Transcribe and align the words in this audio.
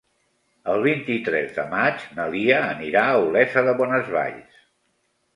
El 0.75 0.79
vint-i-tres 0.85 1.51
de 1.57 1.65
maig 1.73 2.07
na 2.19 2.25
Lia 2.35 2.61
anirà 2.69 3.03
a 3.09 3.19
Olesa 3.27 3.63
de 3.69 3.75
Bonesvalls. 3.83 4.57